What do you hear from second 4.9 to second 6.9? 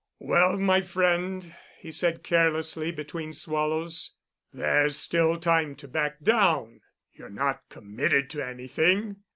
still time to back down.